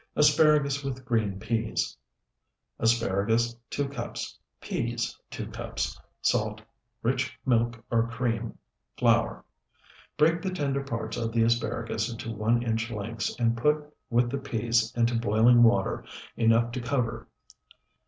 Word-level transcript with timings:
ASPARAGUS 0.15 0.83
WITH 0.83 1.05
GREEN 1.05 1.39
PEAS 1.39 1.95
Asparagus, 2.79 3.55
2 3.69 3.87
cups. 3.87 4.35
Peas, 4.59 5.15
2 5.29 5.45
cups. 5.49 5.95
Salt. 6.23 6.59
Rich 7.03 7.37
milk 7.45 7.85
or 7.91 8.07
cream. 8.07 8.57
Flour. 8.97 9.45
Break 10.17 10.41
the 10.41 10.49
tender 10.49 10.83
parts 10.83 11.17
of 11.17 11.31
the 11.31 11.43
asparagus 11.43 12.11
into 12.11 12.31
one 12.33 12.63
inch 12.63 12.89
lengths 12.89 13.39
and 13.39 13.55
put 13.55 13.95
with 14.09 14.31
the 14.31 14.39
peas 14.39 14.91
into 14.95 15.13
boiling 15.19 15.61
water 15.61 16.03
enough 16.35 16.71
to 16.71 16.81
cover. 16.81 17.27